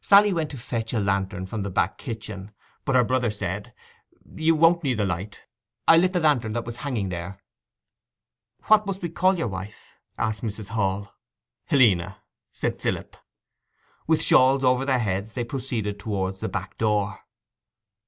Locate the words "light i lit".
5.04-6.12